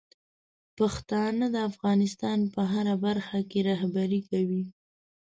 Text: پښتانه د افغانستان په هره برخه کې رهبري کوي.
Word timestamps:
پښتانه 0.77 1.45
د 1.55 1.57
افغانستان 1.69 2.39
په 2.53 2.61
هره 2.71 2.95
برخه 3.05 3.37
کې 3.49 3.59
رهبري 3.69 4.21
کوي. 4.29 4.63